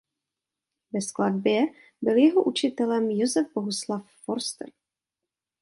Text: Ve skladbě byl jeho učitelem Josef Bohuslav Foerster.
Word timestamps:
Ve 0.93 1.01
skladbě 1.01 1.61
byl 2.01 2.17
jeho 2.17 2.43
učitelem 2.43 3.11
Josef 3.11 3.53
Bohuslav 3.53 4.09
Foerster. 4.11 4.69